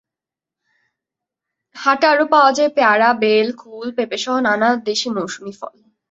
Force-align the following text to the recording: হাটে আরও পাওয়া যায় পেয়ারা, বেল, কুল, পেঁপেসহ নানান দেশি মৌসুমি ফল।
হাটে 1.75 2.05
আরও 2.07 2.25
পাওয়া 2.33 2.51
যায় 2.57 2.71
পেয়ারা, 2.75 3.09
বেল, 3.21 3.47
কুল, 3.61 3.87
পেঁপেসহ 3.97 4.35
নানান 4.45 4.75
দেশি 4.87 5.07
মৌসুমি 5.15 5.53
ফল। 5.59 5.75